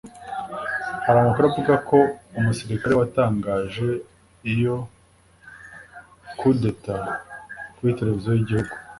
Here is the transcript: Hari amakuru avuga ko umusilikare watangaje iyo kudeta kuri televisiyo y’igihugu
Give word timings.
Hari 1.05 1.17
amakuru 1.19 1.45
avuga 1.49 1.73
ko 1.89 1.97
umusilikare 2.37 2.93
watangaje 2.95 3.89
iyo 4.51 4.75
kudeta 6.39 6.95
kuri 7.75 7.97
televisiyo 7.99 8.31
y’igihugu 8.33 8.73